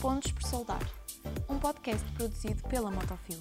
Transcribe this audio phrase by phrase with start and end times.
[0.00, 0.80] Pontos por Soldar,
[1.46, 3.36] um podcast produzido pela Motofil.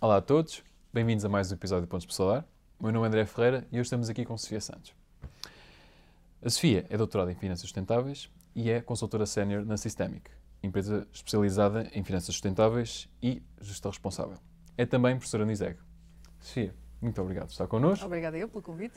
[0.00, 2.44] Olá a todos, bem-vindos a mais um episódio de Pontos por Solar.
[2.80, 4.92] O meu nome é André Ferreira e hoje estamos aqui com Sofia Santos.
[6.42, 10.32] A Sofia é doutorada em Finanças Sustentáveis e é consultora sénior na Systemic,
[10.64, 14.38] empresa especializada em finanças sustentáveis e gestão responsável.
[14.76, 15.78] É também professora no ISEG.
[16.40, 18.06] Sofia, muito obrigado por estar connosco.
[18.06, 18.94] Obrigada eu pelo convite.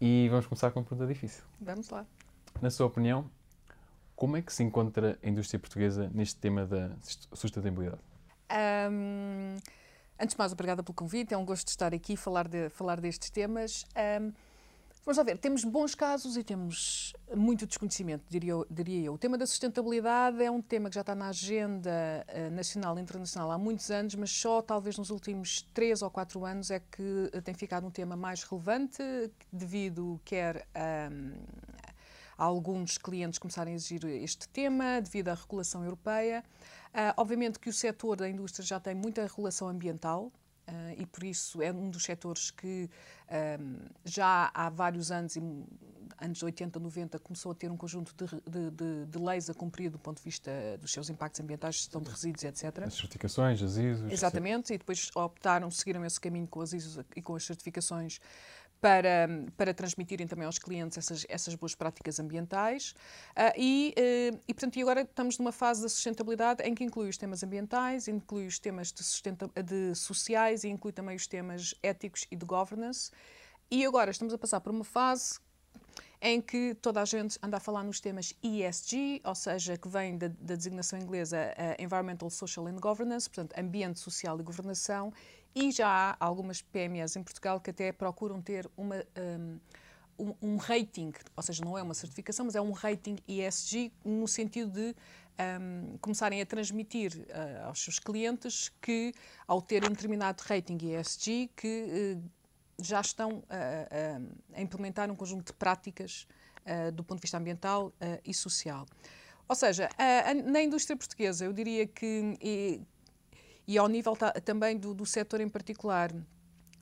[0.00, 1.42] E vamos começar com uma pergunta difícil.
[1.60, 2.06] Vamos lá.
[2.60, 3.30] Na sua opinião,
[4.14, 6.90] como é que se encontra a indústria portuguesa neste tema da
[7.32, 8.02] sustentabilidade?
[8.90, 9.56] Um,
[10.18, 11.34] antes de mais, obrigada pelo convite.
[11.34, 13.84] É um gosto de estar aqui e falar, de, falar destes temas.
[14.20, 14.32] Um,
[15.02, 19.14] Vamos lá ver, temos bons casos e temos muito desconhecimento, diria eu, diria eu.
[19.14, 21.90] O tema da sustentabilidade é um tema que já está na agenda
[22.28, 26.44] uh, nacional e internacional há muitos anos, mas só talvez nos últimos três ou quatro
[26.44, 29.02] anos é que uh, tem ficado um tema mais relevante,
[29.50, 30.66] devido quer
[31.10, 31.32] um,
[32.36, 36.44] a alguns clientes começarem a exigir este tema, devido à regulação europeia.
[36.88, 40.30] Uh, obviamente que o setor da indústria já tem muita regulação ambiental,
[40.68, 42.88] Uh, e por isso é um dos setores que
[43.60, 45.36] um, já há vários anos,
[46.18, 49.90] anos 80, 90, começou a ter um conjunto de, de, de, de, leis a cumprir
[49.90, 52.84] do ponto de vista dos seus impactos ambientais, gestão de resíduos, etc.
[52.84, 54.12] As certificações, as ISOs.
[54.12, 58.20] Exatamente, e depois optaram, seguiram esse caminho com as ISOs e com as certificações
[58.80, 62.94] para, para transmitirem também aos clientes essas, essas boas práticas ambientais.
[63.30, 67.08] Uh, e, uh, e, portanto, e agora estamos numa fase da sustentabilidade em que inclui
[67.08, 69.02] os temas ambientais, inclui os temas de,
[69.62, 73.10] de sociais e inclui também os temas éticos e de governance.
[73.70, 75.38] E agora estamos a passar por uma fase
[76.22, 80.18] em que toda a gente anda a falar nos temas ESG, ou seja, que vem
[80.18, 85.12] da, da designação inglesa uh, Environmental, Social and Governance, portanto, ambiente social e governação,
[85.54, 88.96] e já há algumas PMEs em Portugal que até procuram ter uma,
[90.18, 94.28] um, um, rating, ou seja, não é uma certificação, mas é um rating ESG no
[94.28, 94.94] sentido de
[95.60, 99.14] um, começarem a transmitir uh, aos seus clientes que,
[99.46, 102.30] ao ter um determinado rating ESG, que uh,
[102.86, 103.44] já estão uh,
[104.54, 106.26] a implementar um conjunto de práticas
[106.94, 107.92] do ponto de vista ambiental
[108.24, 108.86] e social.
[109.48, 109.88] Ou seja,
[110.44, 112.36] na indústria portuguesa, eu diria que
[113.66, 116.12] e ao nível também do, do setor em particular,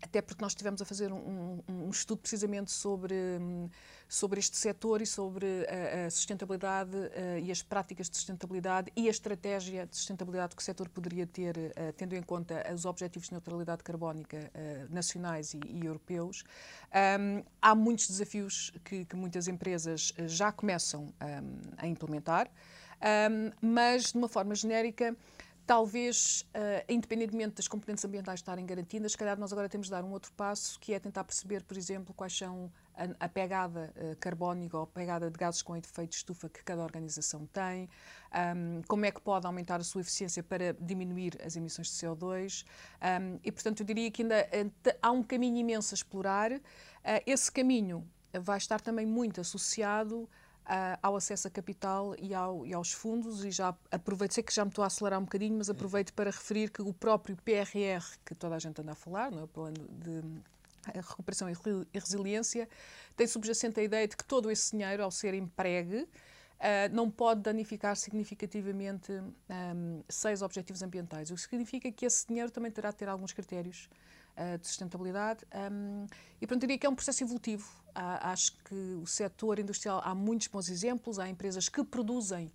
[0.01, 3.15] até porque nós estivemos a fazer um, um, estudo precisamente sobre,
[4.09, 9.09] sobre este setor e sobre a, a sustentabilidade uh, e as práticas de sustentabilidade e
[9.09, 13.29] a estratégia de sustentabilidade que o setor poderia ter, uh, tendo em conta os objetivos
[13.29, 16.45] de neutralidade carbónica uh, nacionais e, e europeus.
[17.21, 21.13] Um, há muitos desafios que, que muitas empresas já começam um,
[21.77, 22.49] a implementar,
[22.99, 25.17] um, mas de uma forma genérica
[25.69, 30.03] talvez, uh, independentemente das componentes ambientais estarem garantidas, se calhar nós agora temos de dar
[30.03, 34.17] um outro passo, que é tentar perceber, por exemplo, quais são a, a pegada uh,
[34.17, 37.87] carbónica ou a pegada de gases com efeito de estufa que cada organização tem,
[38.57, 42.65] um, como é que pode aumentar a sua eficiência para diminuir as emissões de CO2.
[43.03, 46.51] Um, e, portanto, eu diria que ainda uh, há um caminho imenso a explorar.
[47.27, 48.09] esse caminho
[48.41, 50.29] vai estar também muito associado uh,
[51.03, 54.65] ao acesso a capital e, ao, e, aos fundos e já aproveito, sei que já
[54.65, 58.35] me estou a acelerar um bocadinho, mas aproveito para referir que o próprio PRR, que
[58.35, 59.43] toda a gente anda a falar, não é?
[59.45, 60.23] o Plano de
[60.95, 62.69] Recuperação e Resiliência,
[63.17, 66.07] tem subjacente a ideia de que todo esse dinheiro, ao ser empregue,
[66.59, 72.51] Uh, não pode danificar significativamente um, seis objetivos ambientais, o que significa que esse dinheiro
[72.51, 73.89] também terá de ter alguns critérios
[74.37, 75.45] uh, de sustentabilidade.
[75.55, 76.07] Um,
[76.41, 77.65] e, portanto, diria que é um processo evolutivo.
[78.01, 82.53] Há, acho que o setor industrial, há muitos bons exemplos, há empresas que produzem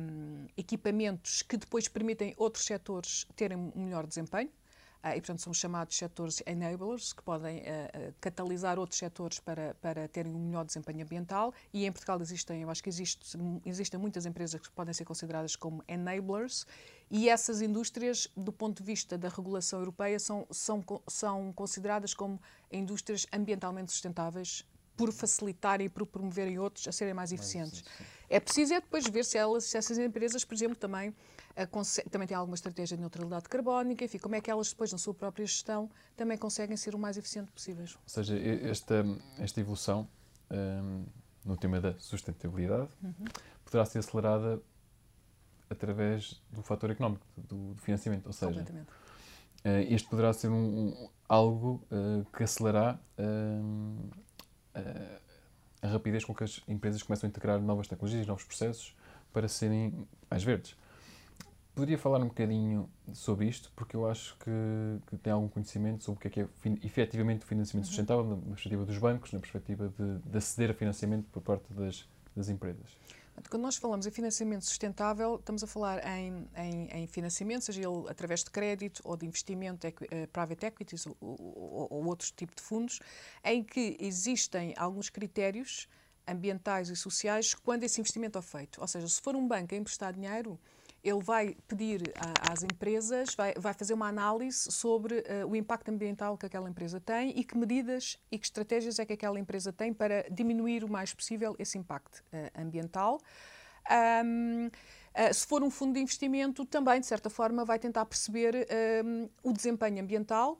[0.00, 4.50] um, equipamentos que depois permitem outros setores terem um melhor desempenho.
[5.06, 10.08] Ah, e, portanto, são chamados setores enablers, que podem uh, catalisar outros setores para, para
[10.08, 11.52] terem um melhor desempenho ambiental.
[11.74, 15.56] E em Portugal existem, eu acho que existe, existem muitas empresas que podem ser consideradas
[15.56, 16.66] como enablers.
[17.10, 22.40] E essas indústrias, do ponto de vista da regulação europeia, são, são, são consideradas como
[22.72, 24.64] indústrias ambientalmente sustentáveis
[24.96, 27.84] por facilitarem e por promoverem outros a serem mais eficientes.
[28.28, 31.14] É preciso é depois ver se, elas, se essas empresas, por exemplo, também
[32.10, 35.14] também tem alguma estratégia de neutralidade carbónica, enfim, como é que elas depois, na sua
[35.14, 37.94] própria gestão, também conseguem ser o mais eficiente possíveis.
[37.94, 39.04] Ou seja, esta,
[39.38, 40.08] esta evolução
[40.50, 41.04] um,
[41.44, 43.26] no tema da sustentabilidade uhum.
[43.64, 44.60] poderá ser acelerada
[45.70, 48.26] através do fator económico, do, do financiamento.
[48.26, 54.10] Ou seja, uh, este poderá ser um, um algo uh, que acelerará uh,
[55.82, 58.96] a rapidez com que as empresas começam a integrar novas tecnologias, novos processos
[59.32, 60.76] para serem mais verdes.
[61.74, 64.50] Poderia falar um bocadinho sobre isto, porque eu acho que,
[65.08, 68.24] que tem algum conhecimento sobre o que é que é fin, efetivamente o financiamento sustentável,
[68.24, 72.48] na perspectiva dos bancos, na perspectiva de, de aceder a financiamento por parte das, das
[72.48, 72.96] empresas.
[73.50, 78.08] Quando nós falamos em financiamento sustentável, estamos a falar em, em, em financiamento, seja ele
[78.08, 79.92] através de crédito ou de investimento, uh,
[80.32, 83.00] private equities ou, ou, ou outros tipos de fundos,
[83.42, 85.88] em que existem alguns critérios
[86.26, 88.80] ambientais e sociais quando esse investimento é feito.
[88.80, 90.58] Ou seja, se for um banco a emprestar dinheiro,
[91.04, 92.00] ele vai pedir
[92.40, 96.98] às empresas, vai, vai fazer uma análise sobre uh, o impacto ambiental que aquela empresa
[96.98, 100.88] tem e que medidas e que estratégias é que aquela empresa tem para diminuir o
[100.88, 103.20] mais possível esse impacto uh, ambiental.
[104.24, 104.70] Um, uh,
[105.12, 108.66] eh, se for um fundo de investimento, também, de certa forma, vai tentar perceber
[109.04, 110.58] um, o desempenho ambiental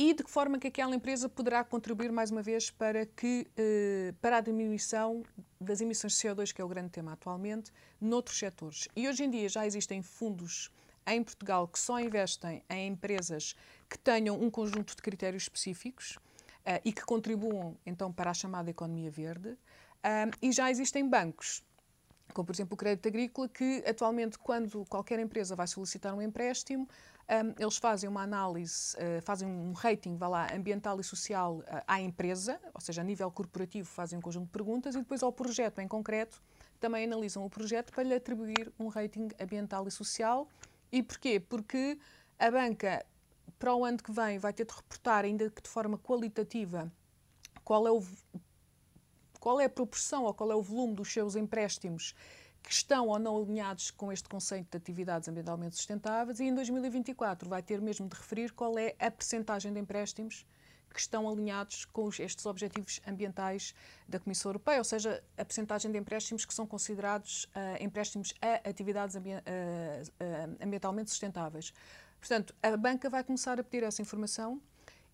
[0.00, 4.14] e de que forma que aquela empresa poderá contribuir mais uma vez para que eh,
[4.18, 5.22] para a diminuição
[5.60, 7.70] das emissões de CO2, que é o grande tema atualmente,
[8.00, 8.88] noutros setores.
[8.96, 10.70] E hoje em dia já existem fundos
[11.06, 13.54] em Portugal que só investem em empresas
[13.90, 18.70] que tenham um conjunto de critérios específicos uh, e que contribuam então para a chamada
[18.70, 19.50] economia verde.
[19.50, 21.62] Uh, e já existem bancos,
[22.32, 26.88] como por exemplo o Crédito Agrícola, que atualmente, quando qualquer empresa vai solicitar um empréstimo,
[27.30, 31.64] um, eles fazem uma análise, uh, fazem um rating, vá lá, ambiental e social uh,
[31.86, 35.32] à empresa, ou seja, a nível corporativo fazem um conjunto de perguntas e depois ao
[35.32, 36.42] projeto em concreto
[36.80, 40.48] também analisam o projeto para lhe atribuir um rating ambiental e social.
[40.90, 41.38] E porquê?
[41.38, 41.98] Porque
[42.38, 43.04] a banca,
[43.58, 46.90] para o ano que vem, vai ter de reportar, ainda que de forma qualitativa,
[47.62, 48.02] qual é, o,
[49.40, 52.14] qual é a proporção ou qual é o volume dos seus empréstimos
[52.62, 57.48] que estão ou não alinhados com este conceito de atividades ambientalmente sustentáveis e em 2024
[57.48, 60.46] vai ter mesmo de referir qual é a percentagem de empréstimos
[60.92, 63.74] que estão alinhados com estes objetivos ambientais
[64.08, 68.68] da Comissão Europeia, ou seja, a percentagem de empréstimos que são considerados uh, empréstimos a
[68.68, 71.72] atividades ambi uh, uh, ambientalmente sustentáveis.
[72.18, 74.60] Portanto, a banca vai começar a pedir essa informação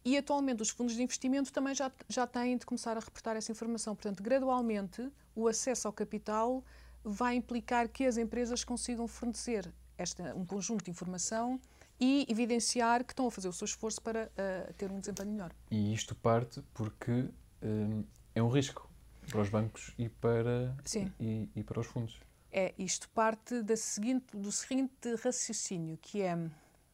[0.07, 3.51] e atualmente os fundos de investimento também já, já têm de começar a reportar essa
[3.51, 3.93] informação.
[3.97, 6.63] Portanto, gradualmente, o acesso ao capital
[7.03, 9.69] vai implicar que as empresas consigam fornecer
[9.99, 11.61] esta, um conjunto de informação
[11.99, 15.53] e evidenciar que estão a fazer o seu esforço para uh, ter um desempenho melhor.
[15.73, 17.29] E isto parte porque
[17.61, 18.89] um, é um risco
[19.29, 21.13] para os bancos e para, Sim.
[21.19, 22.21] E, e, para os fundos.
[22.53, 26.39] É, isto parte da seguinte, do seguinte raciocínio, que é,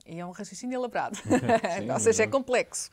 [0.04, 1.16] é um raciocínio elaborado,
[1.78, 2.90] Sim, ou seja, é complexo.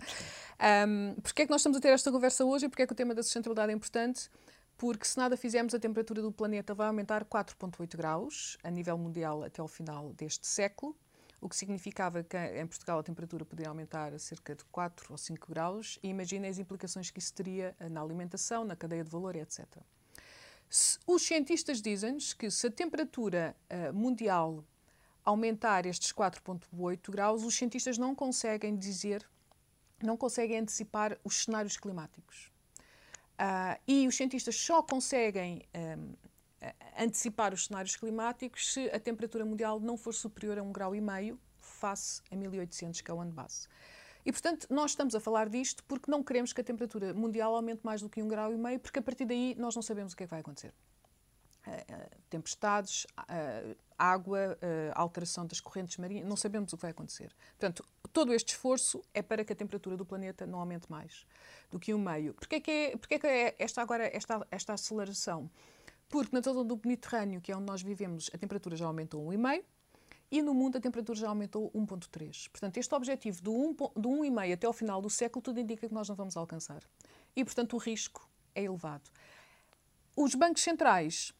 [0.88, 2.94] Um, porque é que nós estamos a ter esta conversa hoje e porque é que
[2.94, 4.30] o tema da sustentabilidade é importante?
[4.80, 9.44] porque se nada fizermos, a temperatura do planeta vai aumentar 4,8 graus a nível mundial
[9.44, 10.96] até ao final deste século,
[11.42, 15.18] o que significava que em Portugal a temperatura poderia aumentar a cerca de 4 ou
[15.18, 19.36] 5 graus, e imaginem as implicações que isso teria na alimentação, na cadeia de valor,
[19.36, 19.66] etc.
[21.06, 24.64] Os cientistas dizem-nos que se a temperatura uh, mundial
[25.24, 29.28] aumentar estes 4,8 graus, os cientistas não conseguem dizer,
[30.02, 32.52] não conseguem antecipar os cenários climáticos.
[33.40, 36.14] Uh, e os cientistas só conseguem um,
[36.98, 41.02] antecipar os cenários climáticos se a temperatura mundial não for superior a um grau e
[41.02, 43.68] meio face a 1800, que é o ano base.
[44.26, 47.82] E, portanto, nós estamos a falar disto porque não queremos que a temperatura mundial aumente
[47.84, 50.18] mais do que um grau e meio, porque a partir daí nós não sabemos o
[50.18, 50.74] que é que vai acontecer.
[51.70, 54.58] Uh, tempestades, uh, água,
[54.94, 57.36] alteração das correntes marinhas, não sabemos o que vai acontecer.
[57.58, 57.84] Portanto,
[58.14, 61.26] todo este esforço é para que a temperatura do planeta não aumente mais
[61.70, 62.34] do que um meio.
[62.34, 65.50] Porquê que é, porquê que é esta, agora, esta, esta aceleração?
[66.08, 69.64] Porque na zona do Mediterrâneo, que é onde nós vivemos, a temperatura já aumentou 1,5
[70.32, 72.50] e no mundo a temperatura já aumentou 1,3.
[72.50, 76.16] Portanto, este objetivo do 1,5 até ao final do século tudo indica que nós não
[76.16, 76.84] vamos alcançar.
[77.36, 79.10] E, portanto, o risco é elevado.
[80.16, 81.34] Os bancos centrais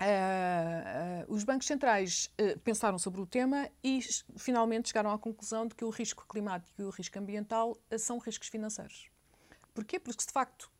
[0.00, 4.00] Uh, uh, os bancos centrais uh, pensaram sobre o tema e
[4.38, 8.48] finalmente chegaram à conclusão de que o risco climático e o risco ambiental são riscos
[8.48, 9.10] financeiros.
[9.74, 10.00] Porquê?
[10.00, 10.70] Porque, de facto,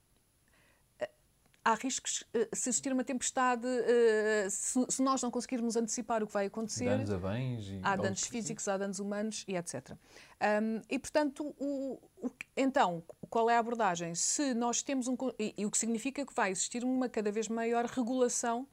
[1.64, 6.46] há riscos, se existir uma tempestade, eh, se nós não conseguirmos antecipar o que vai
[6.46, 6.86] acontecer.
[6.86, 7.68] Danos a bens.
[7.68, 9.92] E há danos físicos, há danos humanos e etc.
[9.92, 14.14] Um, e, portanto, o, o, então, qual é a abordagem?
[14.14, 15.16] Se nós temos um.
[15.38, 18.66] E, e o que significa que vai existir uma cada vez maior regulação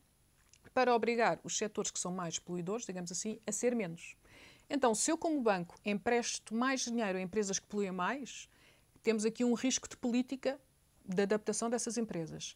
[0.78, 4.16] para obrigar os setores que são mais poluidores, digamos assim, a ser menos.
[4.70, 8.48] Então, se eu, como banco, empresto mais dinheiro a empresas que poluem mais,
[9.02, 10.62] temos aqui um risco de política
[11.04, 12.56] de adaptação dessas empresas.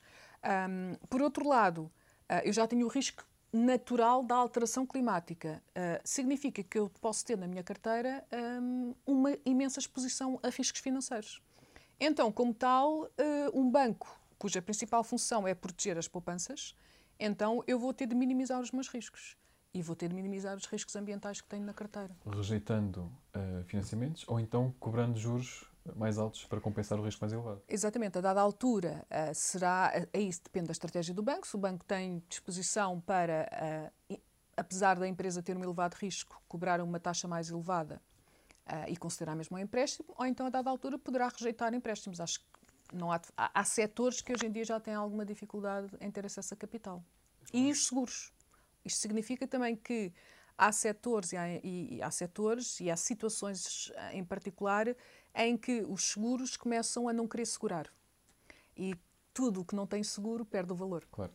[0.69, 1.91] Um, por outro lado,
[2.29, 5.59] uh, eu já tenho o risco natural da alteração climática.
[5.69, 8.23] Uh, significa que eu posso ter na minha carteira
[8.61, 11.41] um, uma imensa exposição a riscos financeiros.
[11.99, 13.09] Então, como tal, uh,
[13.51, 16.75] um banco cuja principal função é proteger as poupanças,
[17.21, 19.37] então eu vou ter de minimizar os meus riscos.
[19.73, 22.13] e vou ter de minimizar os riscos ambientais que tenho na carteira.
[22.25, 22.97] Rejeitando
[23.33, 27.61] uh, financiamentos ou então cobrando juros mais altos para compensar o risco mais elevado.
[27.67, 31.59] Exatamente, a dada altura uh, será, uh, isso depende da estratégia do banco, se o
[31.59, 34.19] banco tem disposição para, uh,
[34.55, 38.01] apesar da empresa ter um elevado risco, cobrar uma taxa mais elevada
[38.87, 42.21] e considerar mesmo um empréstimo, ou então a dada altura poderá rejeitar empréstimos.
[42.21, 42.45] Acho que
[42.91, 46.25] não há, há, há setores que hoje em dia já têm alguma dificuldade em ter
[46.25, 47.03] acesso a capital.
[47.53, 48.31] E os seguros.
[48.83, 50.13] Isto significa também que
[50.57, 54.95] há setores e há, e, e há setores e há situações em particular
[55.33, 57.87] em que os seguros começam a não querer segurar.
[58.75, 58.95] E
[59.33, 61.05] tudo o que não tem seguro perde o valor.
[61.11, 61.31] Claro.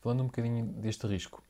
[0.00, 1.42] Falando um bocadinho deste risco,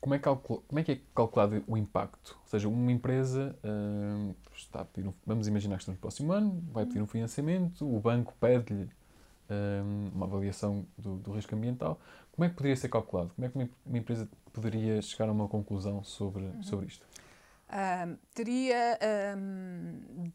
[0.00, 0.62] como é, calcul...
[0.68, 2.38] como é que é calculado o impacto?
[2.42, 5.14] Ou seja, uma empresa uh, está a pedir um...
[5.24, 10.12] vamos imaginar que estamos no próximo ano, vai pedir um financiamento, o banco pede-lhe uh,
[10.14, 12.00] uma avaliação do, do, risco ambiental.
[12.32, 13.32] Como é que poderia ser calculado?
[13.34, 16.62] Como é que uma empresa poderia chegar a uma conclusão sobre, uhum.
[16.62, 17.06] sobre isto?
[17.68, 18.98] Uh, teria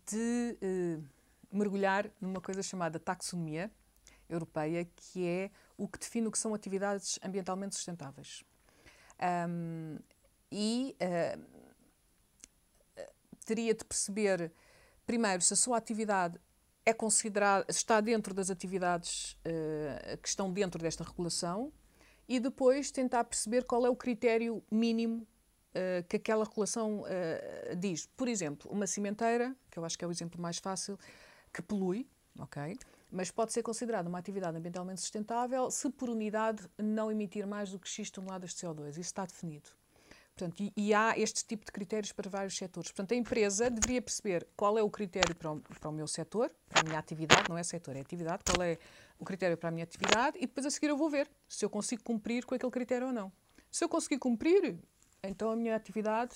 [0.06, 1.00] de eh,
[1.50, 3.72] mergulhar numa coisa chamada taxonomia
[4.28, 8.44] europeia, que é o que define o que são atividades ambientalmente sustentáveis.
[9.22, 10.00] Um,
[10.52, 11.42] e uh,
[13.46, 14.52] teria de perceber,
[15.06, 16.40] primeiro, se a sua atividade
[16.86, 21.72] é considerada, está dentro das atividades uh, que estão dentro desta regulação
[22.28, 25.28] e depois tentar perceber qual é o critério mínimo
[25.76, 27.04] uh, que aquela regulação
[27.78, 28.08] diz.
[28.18, 30.98] Por exemplo, uma cimenteira, que eu acho que é o exemplo mais fácil,
[31.54, 32.08] que polui,
[32.40, 32.78] ok?
[33.12, 37.80] Mas pode ser considerada uma atividade ambientalmente sustentável se por unidade não emitir mais do
[37.80, 38.90] que X toneladas de CO2.
[38.90, 39.70] Isso está definido.
[40.36, 42.90] Portanto, e, e, há este tipo de critérios para vários setores.
[42.90, 46.50] Portanto, a empresa deveria perceber qual é o critério para o, para o meu setor,
[46.70, 48.78] para a minha atividade, não é setor, é atividade, qual é
[49.20, 51.70] o critério para a minha atividade e depois a seguir eu vou ver se eu
[51.70, 53.32] consigo cumprir com aquele critério ou não.
[53.70, 54.80] Se eu conseguir cumprir,
[55.22, 56.36] então a minha atividade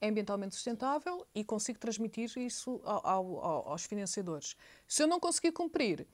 [0.00, 4.56] é ambientalmente sustentável e consigo transmitir isso ao, ao, aos financiadores.
[4.86, 6.06] Se eu não conseguir cumprir,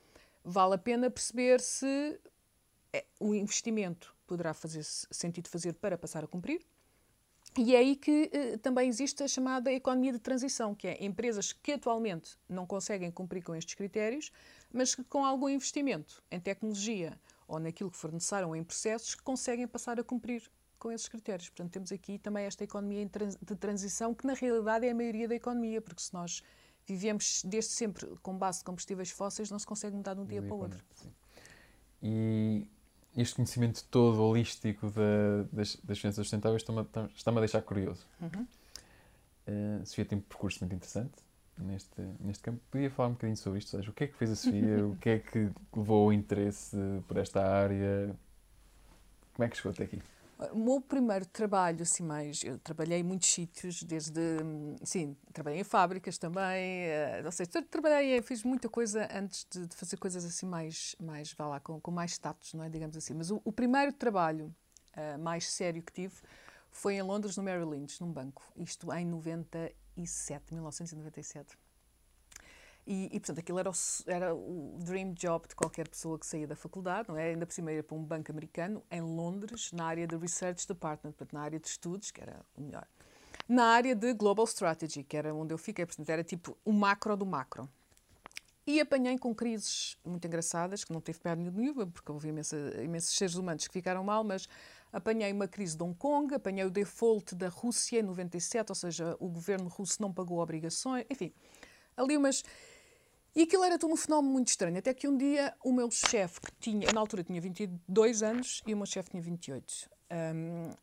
[0.45, 2.21] vale a pena perceber se
[2.93, 6.65] é, o investimento poderá fazer sentido fazer para passar a cumprir.
[7.59, 11.53] E é aí que eh, também existe a chamada economia de transição, que é empresas
[11.53, 14.33] que atualmente não conseguem cumprir com estes critérios,
[14.73, 19.15] mas que com algum investimento em tecnologia ou naquilo que for necessário ou em processos,
[19.15, 20.51] conseguem passar a cumprir
[20.83, 21.49] com esses critérios.
[21.49, 23.09] Portanto, temos aqui também esta economia
[23.41, 26.43] de transição, que na realidade é a maioria da economia, porque se nós
[26.85, 30.43] vivemos desde sempre com base de combustíveis fósseis, não se consegue mudar de um dia
[30.43, 30.85] para o outro.
[32.03, 32.67] E
[33.17, 36.85] este conhecimento todo holístico da, das, das finanças sustentáveis está-me
[37.15, 38.05] está a deixar curioso.
[38.21, 38.47] Uhum.
[39.47, 41.15] Uh, Sofia tem um percurso muito interessante
[41.59, 42.61] neste, neste campo.
[42.73, 43.71] Podia falar um bocadinho sobre isto?
[43.71, 44.83] Seja, o que é que fez a Sofia?
[44.85, 48.17] o que é que levou o interesse por esta área?
[49.33, 50.03] Como é que chegou até aqui?
[50.53, 52.43] O meu primeiro trabalho, assim, mais.
[52.43, 54.21] Eu trabalhei em muitos sítios, desde.
[54.83, 56.87] Sim, trabalhei em fábricas também,
[57.21, 61.33] uh, ou seja, trabalhei, fiz muita coisa antes de, de, fazer coisas assim mais, mais
[61.33, 62.69] vá lá, com, com mais status, não é?
[62.69, 63.15] Digamos assim.
[63.15, 64.55] Mas o, o primeiro trabalho
[64.97, 66.15] uh, mais sério que tive
[66.71, 68.43] foi em Londres, no Merrill Lynch, num banco.
[68.57, 71.57] Isto em 97, 1997.
[72.87, 73.75] E, e, portanto, aquilo era o,
[74.07, 77.29] era o dream job de qualquer pessoa que saía da faculdade, não é?
[77.29, 81.13] Ainda por cima era para um banco americano, em Londres, na área de Research Department,
[81.13, 82.87] portanto, na área de estudos, que era o melhor.
[83.49, 87.17] Na área de Global Strategy, que era onde eu fiquei, portanto, era tipo o macro
[87.17, 87.69] do macro.
[88.67, 93.17] E apanhei com crises muito engraçadas, que não teve pé nenhuma, porque houve imensa, imensos
[93.17, 94.49] seres humanos que ficaram mal, mas
[94.93, 99.17] apanhei uma crise de Hong Kong, apanhei o default da Rússia em 97, ou seja,
[99.19, 101.33] o governo russo não pagou obrigações, enfim,
[101.97, 102.45] ali umas
[103.35, 106.41] e aquilo era tudo um fenómeno muito estranho, até que um dia o meu chefe,
[106.41, 110.75] que tinha, na altura tinha 22 anos e o meu chefe tinha 28, um, uh,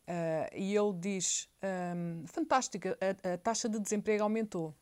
[0.52, 4.74] e ele diz: um, fantástica, a, a, taxa de desemprego aumentou.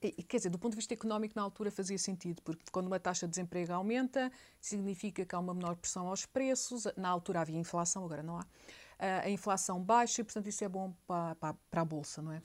[0.00, 2.98] E, quer dizer, do ponto de vista económico, na altura fazia sentido, porque quando uma
[2.98, 6.86] taxa de desemprego aumenta, significa que há uma menor pressão aos preços.
[6.96, 8.42] Na altura havia inflação, agora não há.
[8.42, 12.32] Uh, a inflação baixa e, portanto, isso é bom para, para, para a bolsa, não
[12.32, 12.42] é?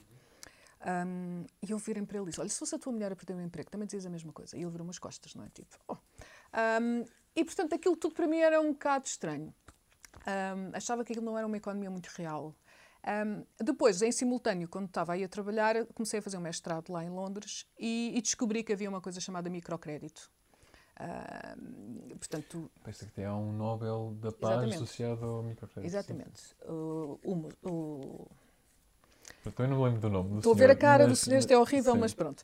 [0.86, 3.15] Um, e eu virem para ele e disse: Olha, se fosse a tua mulher a
[3.15, 4.55] perder o emprego, também dizias a mesma coisa.
[4.55, 5.50] E ele virou umas costas, não é?
[5.50, 5.93] Tipo, oh.
[5.96, 7.05] um,
[7.36, 9.53] e portanto, aquilo tudo para mim era um bocado estranho.
[10.25, 12.55] Um, achava que aquilo não era uma economia muito real.
[13.60, 17.10] depois, em simultâneo, quando estava aí a trabalhar, comecei a fazer um mestrado lá em
[17.10, 20.31] Londres e, e descobri que havia uma coisa chamada microcrédito.
[21.00, 24.75] Uh, portanto, Parece que tem um Nobel da Paz exatamente.
[24.75, 25.88] associado ao microcrédito.
[25.88, 26.55] Exatamente.
[26.65, 27.69] O, o, o,
[29.47, 30.29] eu também não lembro do nome.
[30.29, 32.43] Do Estou a ver a cara mas, do senhor, isto é horrível, sim, mas pronto.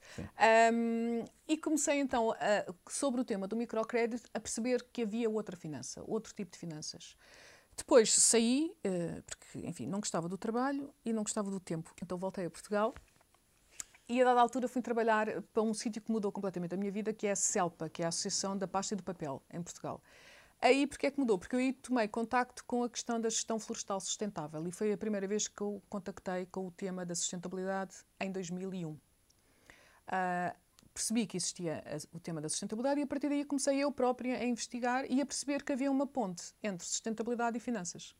[0.73, 5.55] Um, e comecei então, a, sobre o tema do microcrédito, a perceber que havia outra
[5.55, 7.15] finança, outro tipo de finanças.
[7.75, 11.91] Depois saí, uh, porque, enfim, não gostava do trabalho e não gostava do tempo.
[12.01, 12.93] Então voltei a Portugal
[14.07, 17.13] e a dada altura fui trabalhar para um sítio que mudou completamente a minha vida,
[17.13, 20.01] que é a CELPA, que é a Associação da Pasta e do Papel, em Portugal.
[20.63, 21.37] Aí, porque é que mudou?
[21.37, 24.97] Porque eu aí tomei contacto com a questão da gestão florestal sustentável e foi a
[24.97, 28.91] primeira vez que eu contactei com o tema da sustentabilidade em 2001.
[28.91, 28.99] Uh,
[30.07, 30.55] ah,
[30.93, 34.45] percebi que existia o tema da sustentabilidade e a partir daí comecei eu própria a
[34.45, 38.15] investigar e a perceber que havia uma ponte entre sustentabilidade e finanças.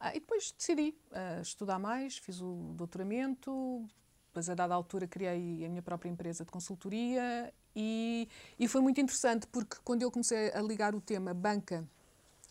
[0.00, 3.84] Uh, e depois decidi uh, estudar mais, fiz o doutoramento,
[4.28, 8.11] depois a dada altura criei a minha própria empresa de consultoria e,
[8.58, 11.86] e foi muito interessante porque quando eu comecei a ligar o tema banca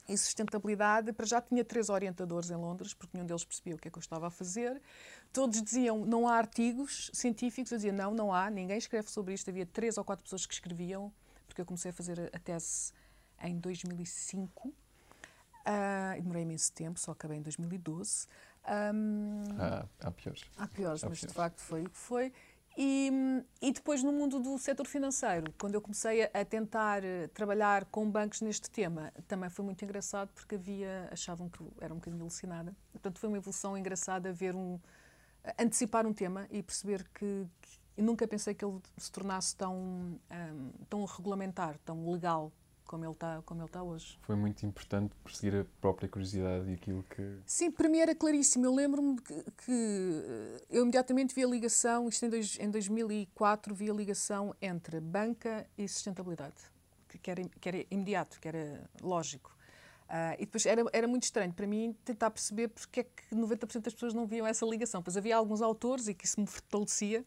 [0.08, 3.88] e sustentabilidade, para já tinha três orientadores em Londres, porque nenhum deles percebia o que
[3.88, 4.82] é que eu estava a fazer.
[5.32, 9.50] Todos diziam não há artigos científicos, eu dizia não, não há, ninguém escreve sobre isto.
[9.50, 11.12] Havia três ou quatro pessoas que escreviam,
[11.48, 12.92] porque eu comecei a fazer a tese
[13.42, 14.68] em 2005.
[14.68, 14.74] Uh,
[15.66, 18.28] ah, demorei imenso tempo, só acabei em 2012.
[18.68, 20.44] Um, ah, há piores.
[20.58, 21.22] Há piores, há mas piores.
[21.22, 22.34] de facto foi o que foi.
[22.78, 23.12] E,
[23.62, 28.10] e, depois no mundo do setor financeiro, quando eu comecei a, tentar eh, trabalhar com
[28.10, 32.74] bancos neste tema, também foi muito engraçado porque havia, achavam que era um bocadinho alucinada.
[32.94, 34.80] Portanto, foi uma evolução engraçada ver um,
[35.60, 40.72] antecipar um tema e perceber que, que nunca pensei que ele se tornasse tão, um,
[40.90, 42.52] tão regulamentar, tão legal
[42.92, 44.20] como ele está como ele está hoje.
[44.22, 48.66] Foi muito importante perseguir a própria curiosidade e aquilo que sim para mim era claríssimo
[48.66, 53.74] eu lembro-me que, que, eh, eu imediatamente vi a ligação isto em, dois, em 2004
[53.74, 56.54] vi a ligação entre banca e sustentabilidade
[57.24, 59.56] que era, que era imediato que era lógico
[60.10, 63.84] uh, e depois era, era muito estranho para mim tentar perceber porque é que 90%
[63.84, 67.24] das pessoas não viam essa ligação pois havia alguns autores e que isso me fortalecia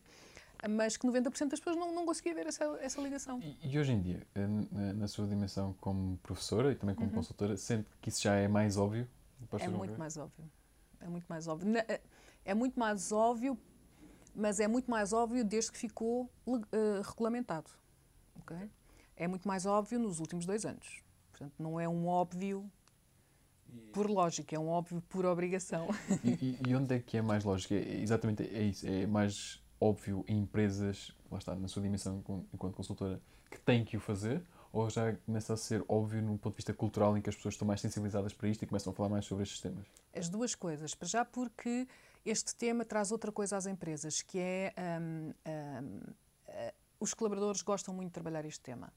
[0.69, 3.41] mas que 90% das pessoas não, não conseguia ver essa, essa ligação.
[3.41, 4.47] E, e, hoje em dia, eh,
[4.95, 7.15] na sua dimensão como professora e também como uhum.
[7.15, 9.09] consultora, sente que isso já é mais óbvio?
[9.61, 10.51] É muito mais óbvio.
[11.01, 11.77] É muito mais óbvio.
[11.77, 12.01] Eh,
[12.45, 13.59] é muito mais óbvio,
[14.35, 16.61] mas é muito mais óbvio desde que ficou uh,
[17.03, 17.71] regulamentado.
[18.41, 18.71] Okay?
[19.17, 21.03] É muito mais óbvio nos últimos dois anos.
[21.31, 22.71] Portanto, não é um óbvio
[23.93, 25.89] por lógica, é um óbvio por obrigação.
[26.25, 27.75] E, e, onde é que é mais lógico?
[27.75, 28.87] É, exatamente é isso.
[28.87, 33.21] É mais óbvio em empresas, lá está, na sua dimensão enquanto consultora,
[33.51, 34.43] que têm que o fazer?
[34.73, 37.55] Ou já começa a ser óbvio no ponto de vista cultural em que as pessoas
[37.55, 39.87] estão mais sensibilizadas para isto e começam a falar mais sobre estes temas?
[40.13, 40.95] As duas coisas.
[40.95, 41.87] Para já porque
[42.25, 46.01] este tema traz outra coisa às empresas, que é um, um,
[46.49, 48.93] eh, os colaboradores gostam muito de trabalhar este tema.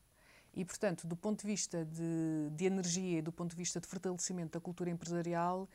[0.55, 3.85] E, portanto, do ponto de vista de, de energia e do ponto de vista de
[3.85, 5.69] fortalecimento da cultura empresarial,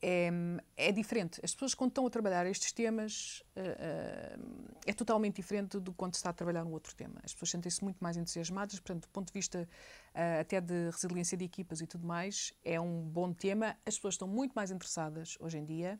[0.00, 0.30] é,
[0.76, 1.40] é, diferente.
[1.42, 6.14] As pessoas, quando estão a trabalhar estes temas, uh, uh, é totalmente diferente do quando
[6.14, 7.20] se está a trabalhar um outro tema.
[7.24, 9.68] As pessoas sentem-se muito mais entusiasmadas, portanto, do ponto de vista
[10.14, 13.76] uh, até de resiliência de equipas e tudo mais, é um bom tema.
[13.86, 15.98] As pessoas estão muito mais interessadas hoje em dia.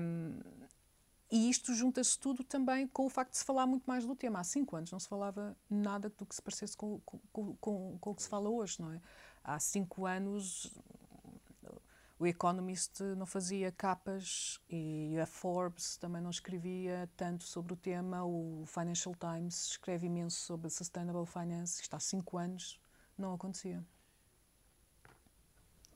[0.00, 0.40] Um,
[1.30, 4.40] e isto junta-se tudo também com o facto de se falar muito mais do tema.
[4.40, 7.18] Há cinco anos não se falava nada do que se parecesse com, com,
[7.56, 9.00] com, com o que se fala hoje, não é?
[9.42, 10.72] Há cinco anos
[12.18, 18.24] o Economist não fazia capas e a Forbes também não escrevia tanto sobre o tema.
[18.24, 21.82] O Financial Times escreve imenso sobre Sustainable Finance.
[21.82, 22.80] Isto há cinco anos
[23.18, 23.84] não acontecia.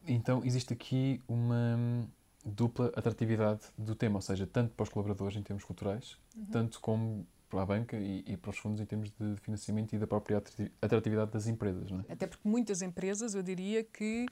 [0.06, 2.06] Então existe aqui uma
[2.44, 6.46] dupla atratividade do tema, ou seja, tanto para os colaboradores em termos culturais, uhum.
[6.46, 9.98] tanto como para a banca e, e, para os fundos em termos de financiamento e
[9.98, 10.42] da própria
[10.80, 11.90] atratividade das empresas.
[11.90, 12.12] Não é?
[12.12, 14.26] Até porque muitas empresas, eu diria que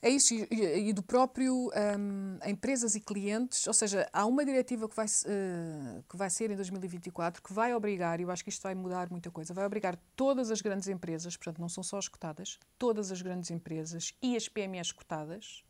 [0.00, 4.94] é isso, e, do próprio um, empresas e clientes, ou seja, há uma diretiva que
[4.94, 8.62] vai, uh, que vai ser em 2024 que vai obrigar, e eu acho que isto
[8.62, 12.06] vai mudar muita coisa, vai obrigar todas as grandes empresas, portanto não são só as
[12.06, 15.64] cotadas, todas as grandes empresas e as PMEs cotadas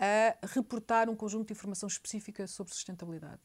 [0.00, 3.40] a reportar um conjunto de informação específica sobre sustentabilidade.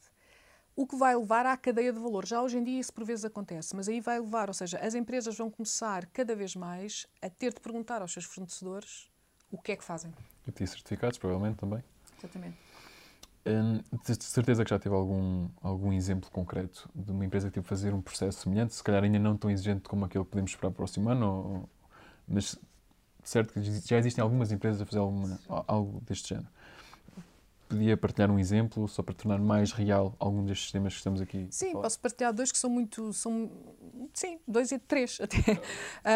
[0.75, 2.25] O que vai levar à cadeia de valor.
[2.25, 4.95] Já hoje em dia isso por vezes acontece, mas aí vai levar, ou seja, as
[4.95, 9.12] empresas vão começar cada vez mais a ter de perguntar aos seus fornecedores
[9.53, 10.11] o que é que fazem.
[10.47, 11.83] E pedir certificados, provavelmente também.
[12.17, 12.57] Exatamente.
[13.45, 17.63] Hum, de certeza que já teve algum, algum exemplo concreto de uma empresa que teve
[17.63, 20.51] que fazer um processo semelhante, se calhar ainda não tão exigente como aquele que podemos
[20.51, 21.69] esperar para o próximo ano, ou,
[22.27, 22.57] mas
[23.23, 26.47] certo que já existem algumas empresas a fazer alguma, algo deste género.
[27.67, 31.47] Podia partilhar um exemplo, só para tornar mais real algum destes temas que estamos aqui
[31.49, 33.11] Sim, posso partilhar dois que são muito...
[33.13, 33.49] São,
[34.13, 35.37] sim, dois e três até.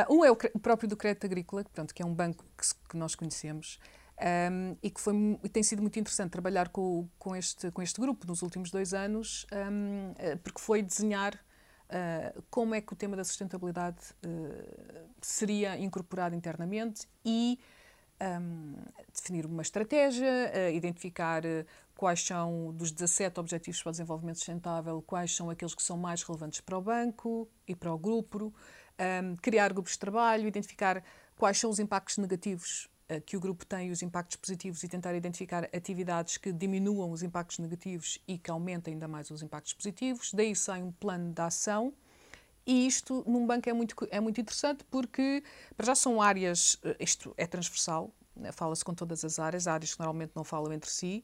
[0.10, 2.46] Uh, um é o, o, próprio do Crédito Agrícola, que, pronto, que é um banco
[2.58, 3.80] que, que nós conhecemos,
[4.20, 5.14] um, e que foi,
[5.52, 9.46] tem sido muito interessante trabalhar com, com, este, com este grupo nos últimos dois anos,
[9.52, 15.78] um, ah, porque foi desenhar uh, como é que o tema da sustentabilidade uh, seria
[15.78, 17.60] incorporado internamente e
[18.22, 18.76] um,
[19.14, 25.02] definir uma estratégia, uh, identificar uh, quais são, dos 17 Objetivos para o Desenvolvimento Sustentável,
[25.02, 28.54] quais são aqueles que são mais relevantes para o banco e para o grupo,
[29.00, 31.04] um, criar grupos de trabalho, identificar
[31.38, 34.88] quais são os impactos negativos uh, que o grupo tem e os impactos positivos e
[34.88, 39.74] tentar identificar atividades que diminuam os impactos negativos e que aumentem ainda mais os impactos
[39.74, 40.34] positivos.
[40.34, 41.94] Daí sai um plano de ação
[42.68, 45.42] e isto num banco é muito, é muito interessante porque,
[45.78, 49.94] para já são áreas, eh, isto é transversal, né, fala-se com todas as áreas, áreas
[49.94, 51.24] que normalmente não falam entre si,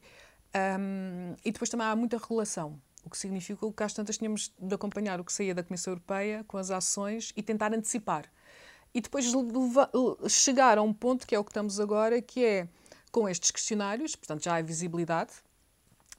[0.55, 4.73] um, e depois também há muita regulação, o que significa que às tantas tínhamos de
[4.73, 8.31] acompanhar o que saía da Comissão Europeia com as ações e tentar antecipar.
[8.93, 9.25] E depois
[10.29, 12.67] chegar a um ponto que é o que estamos agora, que é
[13.11, 15.33] com estes questionários, portanto já há visibilidade,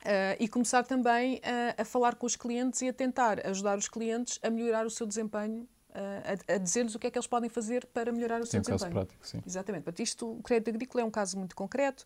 [0.04, 3.88] Uh, e começar também a, a, falar com os clientes e a tentar ajudar os
[3.88, 7.26] clientes a melhorar o seu desempenho, uh, a, a dizer-lhes o que é que eles
[7.26, 8.80] podem fazer para melhorar o sim, seu um desempenho.
[8.80, 9.40] Caso prático, sim.
[9.46, 9.84] Exatamente.
[9.84, 12.04] Portanto, isto, o crédito agrícola é um caso muito concreto.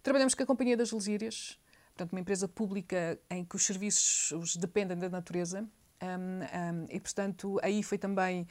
[0.00, 1.58] Trabalhamos com a Companhia das Lesírias,
[1.88, 5.68] portanto, uma empresa pública em que os serviços dependem da natureza.
[6.00, 8.46] Um, um, e, portanto, aí foi também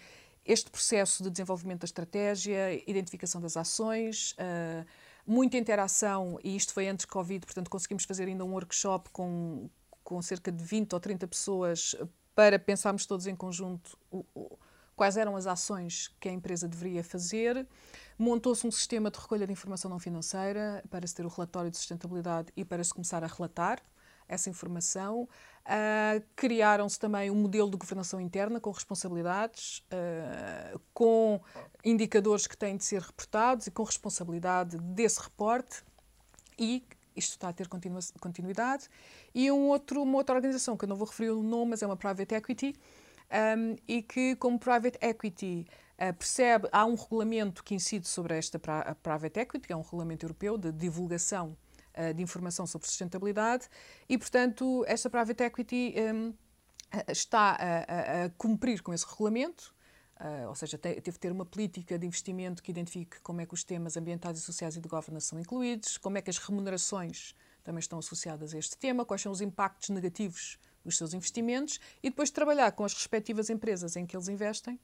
[0.45, 4.33] este processo de desenvolvimento da estratégia, identificação das ações.
[4.33, 4.85] Uh,
[5.29, 9.69] muita interação, e isto foi antes do Covid, portanto conseguimos fazer ainda um workshop com,
[10.03, 11.95] com cerca de 20 ou 30 pessoas
[12.33, 14.57] para pensarmos todos em conjunto o, o,
[14.95, 17.67] quais eram as ações que a empresa deveria fazer.
[18.17, 21.77] Montou-se um sistema de recolha de informação não financeira para se ter o relatório de
[21.77, 23.79] sustentabilidade e para se começar a relatar
[24.29, 25.27] essa informação.
[25.65, 31.41] Uh, Criaram-se também um modelo de governação interna com responsabilidades, uh, com
[31.83, 35.83] indicadores que têm de ser reportados e com responsabilidade desse reporte.
[36.57, 36.83] E
[37.15, 38.87] isto está a ter continuidade.
[39.33, 41.85] E um outro, uma outra organização, que eu não vou referir o nome, mas é
[41.85, 42.75] uma private equity,
[43.57, 48.59] um, e que, como private equity, uh, percebe, há um regulamento que incide sobre esta
[49.03, 51.57] private equity, que é um regulamento europeu de divulgação
[52.15, 53.67] de informação sobre sustentabilidade,
[54.07, 56.33] e, portanto, esta private equity um,
[57.07, 59.73] está a, a, a, cumprir com esse regulamento.
[60.19, 63.45] Uh, ou seja, te, teve de ter uma política de investimento que identifique como é
[63.45, 66.37] que os temas ambientais e sociais e de governança são incluídos, como é que as
[66.37, 71.79] remunerações também estão associadas a este tema, quais são os impactos negativos dos seus investimentos
[72.03, 74.77] e depois trabalhar com as respectivas empresas em que eles investem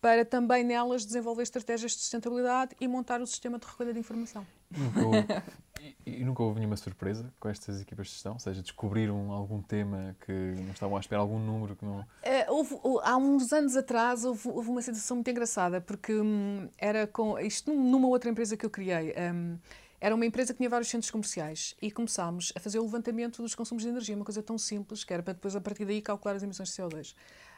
[0.00, 4.46] para também nelas desenvolver estratégias de sustentabilidade e montar o sistema de recolha de informação.
[4.70, 5.26] Nunca houve,
[6.06, 8.34] e, e, nunca houve nenhuma surpresa com estas equipas de gestão?
[8.34, 12.00] Ou seja, descobriram algum tema que não estavam à espera, algum número que não.
[12.00, 12.04] Uh,
[12.48, 17.38] houve, há uns anos atrás houve, houve uma situação muito engraçada, porque hum, era com.
[17.38, 19.14] Isto numa outra empresa que eu criei.
[19.32, 19.58] Um,
[20.00, 23.56] era uma empresa que tinha vários centros comerciais e começámos a fazer o levantamento dos
[23.56, 26.36] consumos de energia, uma coisa tão simples que era para depois, a partir daí, calcular
[26.36, 27.12] as emissões de CO2.
[27.12, 27.14] Uh,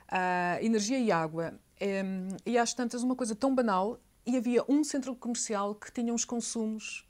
[0.09, 1.55] ah, energia e água.
[1.81, 6.13] Um, e às tantas, uma coisa tão banal, e havia um centro comercial que tinha
[6.13, 7.07] uns consumos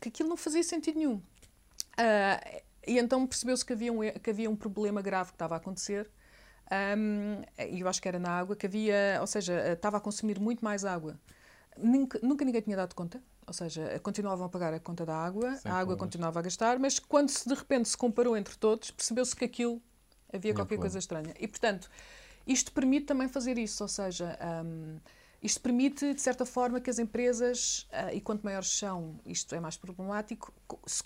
[0.00, 1.16] que aquilo não fazia sentido nenhum.
[1.16, 5.58] Uh, e então percebeu-se que, havia um, que havia um problema grave que estava a
[5.58, 6.10] acontecer.
[6.70, 10.38] Um, e eu acho que era na água, que havia, ou seja, estava a consumir
[10.38, 11.18] muito mais água.
[11.76, 15.56] Nunca, nunca ninguém tinha dado conta ou seja, continuavam a pagar a conta da água,
[15.56, 16.00] Sem a água problemas.
[16.00, 19.80] continuava a gastar, mas quando se de repente se comparou entre todos, percebeu-se que aquilo
[20.30, 21.34] havia qualquer coisa estranha.
[21.40, 21.90] E portanto,
[22.48, 24.98] isto permite também fazer isso, ou seja, um,
[25.42, 29.60] isto permite, de certa forma, que as empresas, uh, e quanto maiores são, isto é
[29.60, 30.52] mais problemático,
[30.86, 31.02] se,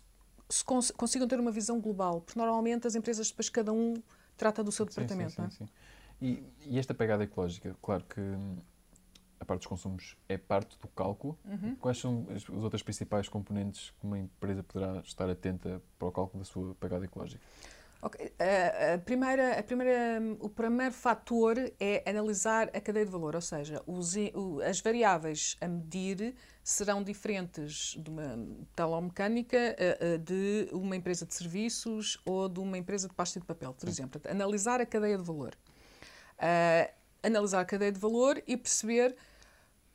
[0.49, 3.95] se cons consigam ter uma visão global, porque normalmente as empresas, depois cada um
[4.37, 5.33] trata do seu departamento.
[5.33, 5.51] Sim, sim, não é?
[5.51, 5.73] sim, sim.
[6.21, 8.21] E, e, esta pegada ecológica, claro que
[9.41, 11.37] a parte dos consumos é parte do cálculo.
[11.45, 11.75] Uhum.
[11.75, 16.13] Quais são as, as outras principais componentes que uma empresa poderá estar atenta para o
[16.13, 17.45] cálculo da sua pegada ecológica?
[18.05, 18.33] Okay.
[18.37, 23.41] A, a, primeira, a primeira, o primeiro fator é analisar a cadeia de valor, ou
[23.41, 24.17] seja, os,
[24.69, 26.35] as variáveis a medir
[26.65, 29.77] serão diferentes de uma talomecânica
[30.21, 34.21] de uma empresa de serviços ou de uma empresa de pasta de papel, por exemplo.
[34.29, 35.55] Analisar a cadeia de valor.
[36.39, 39.17] Uh, analisar a cadeia de valor e perceber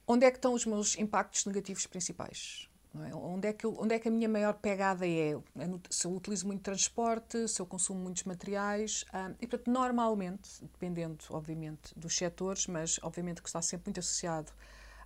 [0.08, 2.70] onde é que estão os meus impactos negativos principais?
[2.95, 3.15] É?
[3.15, 5.32] Onde, é que eu, onde é que a minha maior pegada é?
[5.34, 5.39] é
[5.89, 9.06] se eu utilizo muito transporte, se eu consumo muitos materiais.
[9.13, 14.52] Ah, e, portanto, normalmente, dependendo, obviamente, dos setores, mas, obviamente, que está sempre muito associado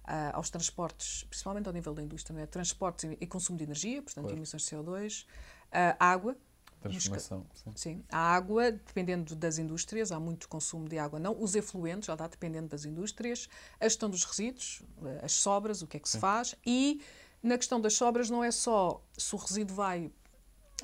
[0.04, 2.46] ah, aos transportes, principalmente ao nível da indústria, é?
[2.46, 5.26] transportes e, e, consumo de energia, portanto, emissões de CO2,
[5.72, 6.38] ah, água,
[6.82, 7.72] Transformação, sim.
[7.76, 8.04] sim.
[8.12, 11.39] A água, dependendo das indústrias, há muito consumo de água, não.
[11.39, 13.48] Os efluentes, já dá dependendo das indústrias.
[13.80, 14.82] A gestão dos resíduos,
[15.22, 16.17] as sobras, o que é que sim.
[16.17, 16.56] se faz.
[16.65, 17.02] E
[17.42, 20.12] na questão das sobras, não é só se o resíduo vai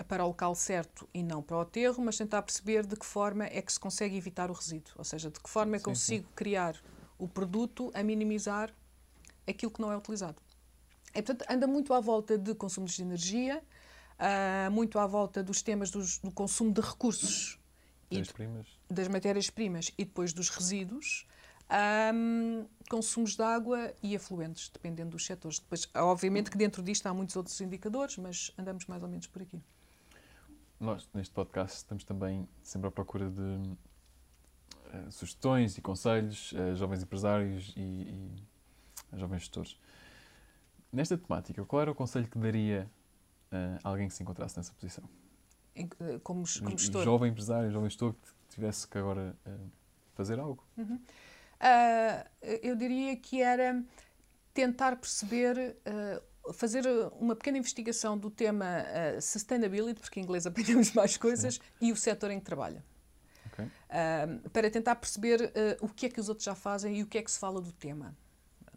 [0.08, 3.46] para o local certo e não para o aterro, mas tentar perceber de que forma
[3.46, 4.94] é que se consegue evitar o resíduo.
[4.96, 6.34] Ou seja, de que forma é que consigo sim.
[6.36, 6.76] criar
[7.18, 8.74] o produto a minimizar
[9.48, 10.42] aquilo que não é utilizado.
[11.16, 13.64] E, portanto, anda muito à volta de consumos de energia,
[14.20, 17.60] uh, muito à volta dos temas dos, do consumo de recursos
[18.04, 18.68] Matérias-primas.
[18.90, 21.26] das matérias-primas e depois dos resíduos,
[21.70, 25.60] um, consumos de água e afluentes, dependendo dos setores.
[25.60, 29.42] Depois, obviamente que dentro disto há muitos outros indicadores, mas andamos mais ou menos por
[29.42, 29.62] aqui.
[30.80, 37.02] Nós, neste podcast, estamos também sempre à procura de uh, sugestões e conselhos a jovens
[37.02, 38.44] empresários e, e
[39.12, 39.80] a jovens gestores.
[40.92, 42.90] Nesta temática, qual era o conselho que daria
[43.52, 45.04] uh, a alguém que se encontrasse nessa posição?
[45.76, 47.04] Eh, Como, como gestor.
[47.04, 49.72] jovem empresário, jovem gestor que tivesse que agora uh,
[50.16, 50.64] fazer algo.
[50.78, 50.98] Ah,
[52.62, 53.84] eu diria que era
[54.58, 56.84] tentar perceber, ah, fazer
[57.20, 61.96] uma pequena investigação do tema ah, sustainability, porque em inglês aprendemos mais coisas, e o
[61.96, 62.84] setor em que trabalha.
[63.46, 63.66] Ok?
[63.88, 67.08] Ah, para tentar perceber ah, o que é que os outros já fazem e o
[67.08, 68.18] que é que se fala do tema.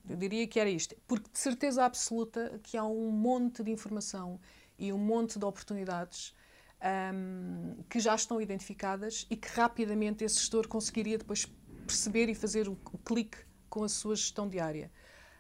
[0.07, 4.39] Eu diria que era isto, porque de certeza absoluta que há um monte de informação
[4.79, 6.35] e um monte de oportunidades
[6.81, 11.47] ahm, que já estão identificadas e que rapidamente esse gestor conseguiria depois
[11.91, 14.91] perceber e fazer o, clique com a sua gestão diária.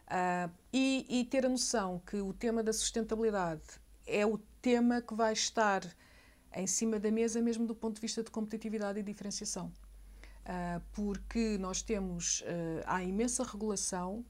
[0.06, 3.62] Ah, e, e ter a noção que o tema da sustentabilidade
[4.06, 5.82] é o tema que vai estar
[6.56, 9.72] em cima da mesa mesmo do ponto de vista de competitividade e diferenciação.
[10.44, 12.42] Ah, porque nós temos,
[12.84, 14.24] ah, há imensa regulação,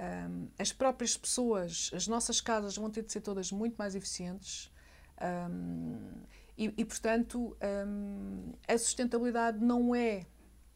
[0.00, 4.72] um, as próprias pessoas, as nossas casas vão ter de ser todas muito mais eficientes
[5.20, 6.22] um,
[6.56, 10.26] e, e, portanto, um, a sustentabilidade não é,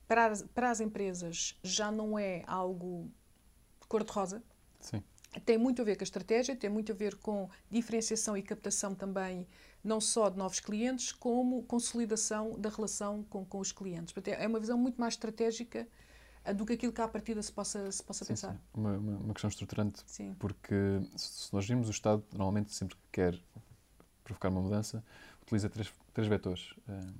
[0.06, 3.10] para as, para as empresas, já não é algo
[3.88, 4.42] cor-de-rosa.
[4.80, 5.02] Sim.
[5.44, 8.94] Tem muito a ver com a estratégia, tem muito a ver com diferenciação e captação
[8.94, 9.46] também,
[9.82, 14.12] não só de novos clientes, como consolidação da relação com, com os clientes.
[14.12, 15.88] Portanto, é uma visão muito mais estratégica
[16.44, 18.52] ah, do que aquilo que à partida se possa, se possa Sim, pensar.
[18.52, 18.58] sim.
[18.74, 20.36] Uma, uma, uma questão estruturante, Sim.
[20.38, 20.74] porque
[21.16, 23.36] se nós vimos o Estado, normalmente sempre que quer
[24.22, 25.02] provocar uma mudança,
[25.42, 26.74] utiliza três, três vetores.
[26.88, 27.12] Hum,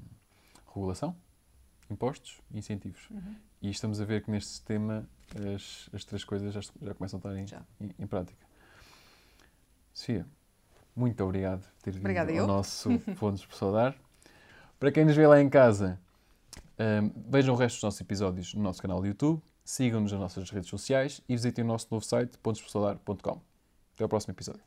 [0.75, 1.17] regulação,
[1.95, 3.09] impostos e incentivos.
[3.11, 3.35] Uhum.
[3.63, 5.09] E estamos a ver que neste sistema
[5.55, 8.45] as, as três coisas já, já começam a estar em, em, em prática.
[9.93, 10.27] Sofia,
[10.95, 12.47] muito obrigado por ter vindo Obrigada ao eu.
[12.47, 13.97] nosso Fontes por Saudar.
[14.79, 15.99] Para quem nos vê lá em casa,
[16.79, 20.51] hum, vejam o resto dos nossos episódios no nosso canal do YouTube, sigam-nos nas nossas
[20.51, 23.41] redes sociais e visitem o nosso novo site, pontosporsaudar.com.
[23.95, 24.63] Até ao próximo episódio.